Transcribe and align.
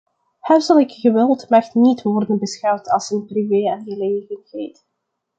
Huiselijk 0.39 0.91
geweld 0.91 1.49
mag 1.49 1.73
niet 1.73 2.01
worden 2.01 2.39
beschouwd 2.39 2.89
als 2.89 3.09
een 3.09 3.25
privéaangelegenheid. 3.25 4.85